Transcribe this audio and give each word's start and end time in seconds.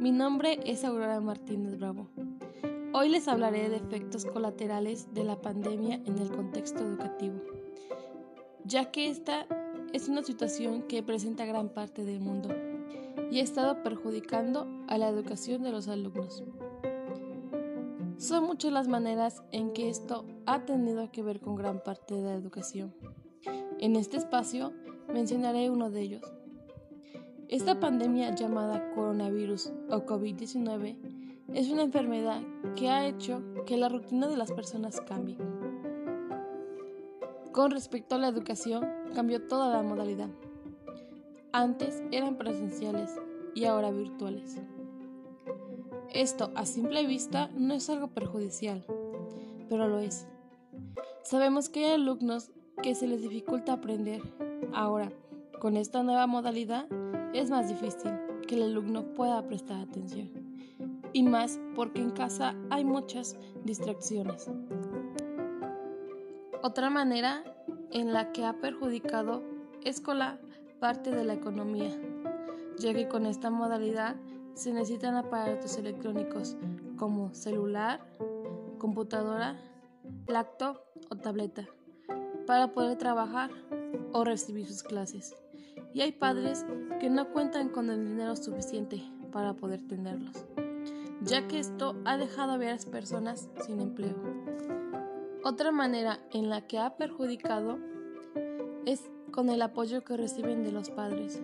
Mi 0.00 0.12
nombre 0.12 0.60
es 0.64 0.82
Aurora 0.82 1.20
Martínez 1.20 1.76
Bravo. 1.76 2.08
Hoy 2.94 3.10
les 3.10 3.28
hablaré 3.28 3.68
de 3.68 3.76
efectos 3.76 4.24
colaterales 4.24 5.12
de 5.12 5.24
la 5.24 5.42
pandemia 5.42 5.96
en 6.06 6.16
el 6.18 6.30
contexto 6.30 6.78
educativo, 6.78 7.34
ya 8.64 8.90
que 8.90 9.10
esta 9.10 9.46
es 9.92 10.08
una 10.08 10.22
situación 10.22 10.84
que 10.84 11.02
presenta 11.02 11.44
gran 11.44 11.68
parte 11.68 12.06
del 12.06 12.20
mundo 12.20 12.48
y 13.30 13.40
ha 13.40 13.42
estado 13.42 13.82
perjudicando 13.82 14.66
a 14.88 14.96
la 14.96 15.08
educación 15.08 15.62
de 15.62 15.72
los 15.72 15.88
alumnos. 15.88 16.42
Son 18.16 18.44
muchas 18.44 18.72
las 18.72 18.88
maneras 18.88 19.42
en 19.52 19.74
que 19.74 19.90
esto 19.90 20.24
ha 20.46 20.64
tenido 20.64 21.12
que 21.12 21.22
ver 21.22 21.40
con 21.40 21.56
gran 21.56 21.82
parte 21.82 22.14
de 22.14 22.22
la 22.22 22.32
educación. 22.32 22.94
En 23.80 23.96
este 23.96 24.16
espacio 24.16 24.72
mencionaré 25.12 25.68
uno 25.68 25.90
de 25.90 26.00
ellos. 26.00 26.22
Esta 27.48 27.78
pandemia 27.78 28.34
llamada 28.34 28.90
coronavirus 28.94 29.70
o 29.90 30.06
COVID-19 30.06 30.96
es 31.52 31.68
una 31.68 31.82
enfermedad 31.82 32.40
que 32.74 32.88
ha 32.88 33.06
hecho 33.06 33.42
que 33.66 33.76
la 33.76 33.90
rutina 33.90 34.28
de 34.28 34.36
las 34.36 34.50
personas 34.50 35.00
cambie. 35.02 35.36
Con 37.52 37.70
respecto 37.70 38.14
a 38.14 38.18
la 38.18 38.28
educación, 38.28 38.88
cambió 39.14 39.46
toda 39.46 39.68
la 39.68 39.82
modalidad. 39.82 40.30
Antes 41.52 42.02
eran 42.10 42.38
presenciales 42.38 43.14
y 43.54 43.66
ahora 43.66 43.90
virtuales. 43.90 44.56
Esto 46.12 46.50
a 46.54 46.64
simple 46.64 47.06
vista 47.06 47.50
no 47.56 47.74
es 47.74 47.90
algo 47.90 48.08
perjudicial, 48.08 48.86
pero 49.68 49.86
lo 49.86 49.98
es. 49.98 50.26
Sabemos 51.22 51.68
que 51.68 51.84
hay 51.84 51.92
alumnos 51.92 52.50
que 52.82 52.94
se 52.94 53.06
les 53.06 53.20
dificulta 53.20 53.74
aprender. 53.74 54.22
Ahora, 54.72 55.12
con 55.60 55.76
esta 55.76 56.02
nueva 56.02 56.26
modalidad, 56.26 56.86
es 57.34 57.50
más 57.50 57.68
difícil 57.68 58.12
que 58.46 58.54
el 58.54 58.62
alumno 58.62 59.02
pueda 59.14 59.44
prestar 59.46 59.80
atención. 59.80 60.30
Y 61.12 61.24
más 61.24 61.60
porque 61.74 62.00
en 62.00 62.10
casa 62.10 62.54
hay 62.70 62.84
muchas 62.84 63.36
distracciones. 63.64 64.48
Otra 66.62 66.90
manera 66.90 67.44
en 67.90 68.12
la 68.12 68.32
que 68.32 68.44
ha 68.44 68.60
perjudicado 68.60 69.42
es 69.84 70.02
la 70.06 70.38
parte 70.80 71.10
de 71.10 71.24
la 71.24 71.34
economía, 71.34 71.90
ya 72.78 72.94
que 72.94 73.08
con 73.08 73.26
esta 73.26 73.50
modalidad 73.50 74.16
se 74.54 74.72
necesitan 74.72 75.16
aparatos 75.16 75.76
electrónicos 75.76 76.56
como 76.96 77.34
celular, 77.34 78.00
computadora, 78.78 79.60
laptop 80.28 80.78
o 81.10 81.16
tableta 81.16 81.66
para 82.46 82.72
poder 82.72 82.96
trabajar 82.96 83.50
o 84.12 84.24
recibir 84.24 84.66
sus 84.66 84.82
clases 84.82 85.43
y 85.94 86.02
hay 86.02 86.12
padres 86.12 86.66
que 87.00 87.08
no 87.08 87.30
cuentan 87.30 87.68
con 87.68 87.88
el 87.88 88.04
dinero 88.04 88.34
suficiente 88.34 89.00
para 89.30 89.54
poder 89.54 89.86
tenerlos, 89.86 90.44
ya 91.22 91.46
que 91.46 91.60
esto 91.60 91.94
ha 92.04 92.16
dejado 92.16 92.52
a 92.52 92.58
varias 92.58 92.84
personas 92.84 93.48
sin 93.64 93.80
empleo. 93.80 94.16
Otra 95.44 95.70
manera 95.70 96.18
en 96.32 96.50
la 96.50 96.66
que 96.66 96.78
ha 96.78 96.96
perjudicado 96.96 97.78
es 98.86 99.08
con 99.30 99.48
el 99.50 99.62
apoyo 99.62 100.02
que 100.04 100.16
reciben 100.16 100.64
de 100.64 100.72
los 100.72 100.90
padres. 100.90 101.40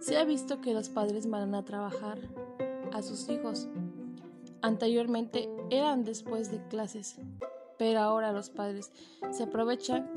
Se 0.00 0.16
ha 0.16 0.24
visto 0.24 0.60
que 0.60 0.72
los 0.72 0.88
padres 0.88 1.28
van 1.28 1.54
a 1.54 1.64
trabajar 1.64 2.18
a 2.92 3.02
sus 3.02 3.28
hijos. 3.28 3.68
Anteriormente 4.62 5.50
eran 5.70 6.02
después 6.02 6.50
de 6.50 6.66
clases, 6.68 7.18
pero 7.78 8.00
ahora 8.00 8.32
los 8.32 8.48
padres 8.48 8.90
se 9.30 9.42
aprovechan 9.42 10.08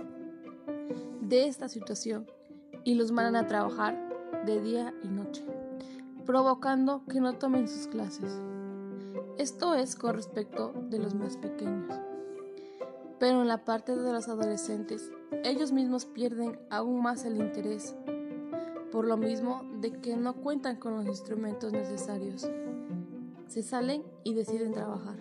de 1.21 1.47
esta 1.47 1.67
situación 1.67 2.25
y 2.83 2.95
los 2.95 3.11
mandan 3.11 3.35
a 3.43 3.47
trabajar 3.47 3.97
de 4.45 4.61
día 4.61 4.93
y 5.03 5.07
noche, 5.07 5.43
provocando 6.25 7.03
que 7.05 7.19
no 7.19 7.33
tomen 7.33 7.67
sus 7.67 7.87
clases. 7.87 8.39
Esto 9.37 9.73
es 9.73 9.95
con 9.95 10.15
respecto 10.15 10.73
de 10.89 10.99
los 10.99 11.15
más 11.15 11.37
pequeños. 11.37 11.93
Pero 13.19 13.41
en 13.41 13.47
la 13.47 13.65
parte 13.65 13.95
de 13.95 14.13
los 14.13 14.29
adolescentes, 14.29 15.11
ellos 15.43 15.71
mismos 15.71 16.05
pierden 16.05 16.59
aún 16.69 17.01
más 17.01 17.25
el 17.25 17.37
interés, 17.37 17.95
por 18.91 19.05
lo 19.05 19.17
mismo 19.17 19.63
de 19.81 19.91
que 19.99 20.15
no 20.15 20.35
cuentan 20.35 20.77
con 20.77 20.95
los 20.95 21.05
instrumentos 21.05 21.71
necesarios. 21.71 22.49
Se 23.47 23.61
salen 23.61 24.03
y 24.23 24.33
deciden 24.33 24.73
trabajar. 24.73 25.17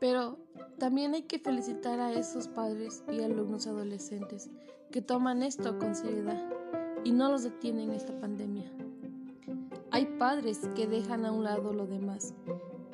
Pero 0.00 0.38
también 0.78 1.14
hay 1.14 1.22
que 1.22 1.38
felicitar 1.38 1.98
a 1.98 2.12
esos 2.12 2.46
padres 2.46 3.02
y 3.10 3.20
alumnos 3.20 3.66
adolescentes 3.66 4.48
que 4.92 5.02
toman 5.02 5.42
esto 5.42 5.78
con 5.78 5.94
seriedad 5.94 6.40
y 7.04 7.12
no 7.12 7.30
los 7.30 7.42
detienen 7.42 7.90
esta 7.90 8.18
pandemia. 8.20 8.70
Hay 9.90 10.06
padres 10.18 10.60
que 10.76 10.86
dejan 10.86 11.26
a 11.26 11.32
un 11.32 11.44
lado 11.44 11.72
lo 11.72 11.86
demás 11.86 12.32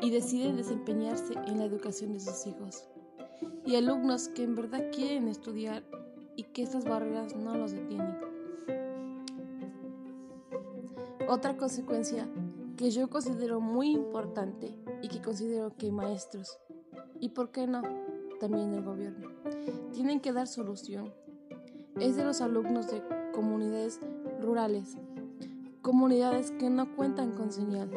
y 0.01 0.11
deciden 0.11 0.57
desempeñarse 0.57 1.35
en 1.47 1.59
la 1.59 1.65
educación 1.65 2.13
de 2.13 2.21
sus 2.21 2.47
hijos. 2.47 2.89
Y 3.67 3.77
alumnos 3.77 4.29
que 4.29 4.45
en 4.45 4.55
verdad 4.55 4.91
quieren 4.93 5.29
estudiar 5.29 5.83
y 6.37 6.45
que 6.45 6.63
estas 6.63 6.85
barreras 6.85 7.37
no 7.37 7.57
los 7.57 7.73
detienen. 7.73 8.19
Otra 11.29 11.57
consecuencia 11.57 12.29
que 12.77 12.91
yo 12.91 13.09
considero 13.09 13.61
muy 13.61 13.91
importante 13.91 14.75
y 15.03 15.09
que 15.09 15.21
considero 15.21 15.77
que 15.77 15.91
maestros 15.91 16.59
y 17.21 17.31
por 17.31 17.51
qué 17.51 17.67
no, 17.67 17.83
también 18.41 18.75
el 18.75 18.83
gobierno. 18.83 19.29
Tienen 19.93 20.21
que 20.21 20.33
dar 20.33 20.47
solución. 20.47 21.13
Es 21.99 22.17
de 22.17 22.25
los 22.25 22.41
alumnos 22.41 22.91
de 22.91 23.03
comunidades 23.33 24.01
rurales, 24.41 24.97
comunidades 25.83 26.51
que 26.53 26.71
no 26.71 26.95
cuentan 26.97 27.33
con 27.33 27.53
señal 27.53 27.91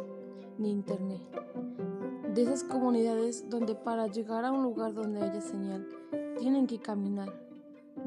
ni 0.58 0.72
internet. 0.72 1.22
De 2.34 2.44
esas 2.44 2.63
comunidades 2.63 3.50
donde 3.50 3.75
para 3.75 4.08
llegar 4.08 4.46
a 4.46 4.52
un 4.52 4.63
lugar 4.63 4.94
donde 4.94 5.22
haya 5.22 5.41
señal 5.41 5.88
tienen 6.38 6.68
que 6.68 6.79
caminar, 6.79 7.34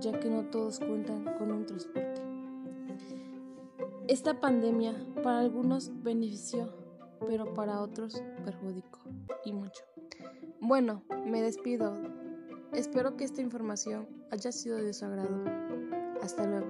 ya 0.01 0.19
que 0.19 0.31
no 0.31 0.45
todos 0.45 0.78
cuentan 0.78 1.25
con 1.37 1.51
un 1.51 1.67
transporte. 1.67 2.22
Esta 4.07 4.41
pandemia 4.41 4.95
para 5.22 5.41
algunos 5.41 5.91
benefició, 6.03 6.72
pero 7.26 7.53
para 7.54 7.81
otros 7.81 8.22
perjudicó 8.44 9.00
y 9.44 9.53
mucho. 9.53 9.84
Bueno, 10.60 11.03
me 11.26 11.42
despido. 11.42 11.94
Espero 12.72 13.16
que 13.16 13.25
esta 13.25 13.41
información 13.41 14.08
haya 14.31 14.53
sido 14.53 14.76
de 14.78 14.92
su 14.92 15.04
agrado. 15.04 15.44
Hasta 16.22 16.47
luego. 16.47 16.69